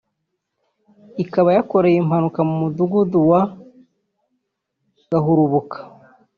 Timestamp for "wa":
3.31-3.41